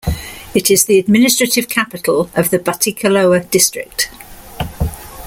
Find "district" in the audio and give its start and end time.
3.51-4.09